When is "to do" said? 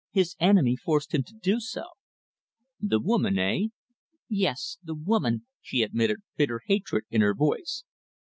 1.25-1.59